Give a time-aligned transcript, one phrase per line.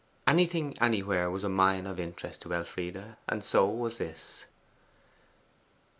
[0.25, 4.45] Anything anywhere was a mine of interest to Elfride, and so was this.